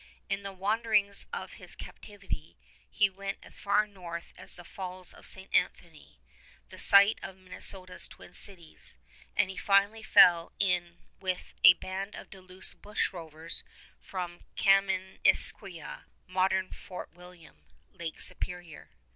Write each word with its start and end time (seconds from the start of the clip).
In 0.29 0.41
the 0.41 0.51
wanderings 0.51 1.27
of 1.31 1.51
his 1.53 1.75
captivity 1.75 2.57
he 2.89 3.07
went 3.07 3.37
as 3.43 3.59
far 3.59 3.85
north 3.85 4.33
as 4.35 4.55
the 4.55 4.63
Falls 4.63 5.13
of 5.13 5.27
St. 5.27 5.53
Anthony, 5.53 6.19
the 6.69 6.79
site 6.79 7.19
of 7.21 7.37
Minnesota's 7.37 8.07
Twin 8.07 8.33
Cities, 8.33 8.97
and 9.35 9.51
he 9.51 9.57
finally 9.57 10.01
fell 10.01 10.53
in 10.59 10.97
with 11.19 11.53
a 11.63 11.73
band 11.75 12.15
of 12.15 12.31
Duluth's 12.31 12.73
bushrovers 12.73 13.61
from 13.99 14.39
Kaministiquia 14.55 16.05
(modern 16.25 16.71
Fort 16.71 17.13
William), 17.13 17.61
Lake 17.91 18.19
Superior. 18.19 18.89